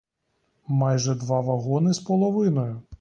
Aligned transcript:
Майже 0.67 1.15
два 1.15 1.41
вагони 1.41 1.93
з 1.93 1.99
половиною. 1.99 2.81